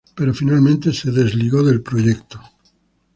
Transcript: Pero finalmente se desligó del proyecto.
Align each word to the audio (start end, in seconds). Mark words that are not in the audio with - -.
Pero 0.17 0.33
finalmente 0.33 0.93
se 0.93 1.11
desligó 1.11 1.61
del 1.61 1.83
proyecto. 1.83 2.41